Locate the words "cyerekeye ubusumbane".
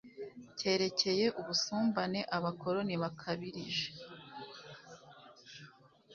0.57-2.19